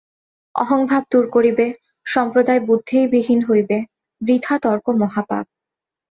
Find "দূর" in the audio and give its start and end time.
1.11-1.25